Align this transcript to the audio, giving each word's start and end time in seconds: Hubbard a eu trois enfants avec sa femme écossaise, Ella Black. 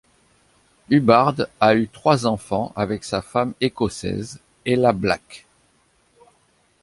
Hubbard 0.89 1.45
a 1.59 1.75
eu 1.75 1.87
trois 1.87 2.25
enfants 2.25 2.73
avec 2.75 3.03
sa 3.03 3.21
femme 3.21 3.53
écossaise, 3.61 4.39
Ella 4.65 4.93
Black. 4.93 5.45